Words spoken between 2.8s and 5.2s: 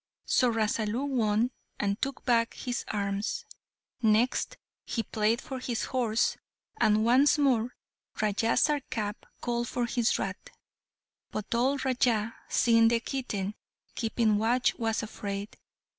arms. Next he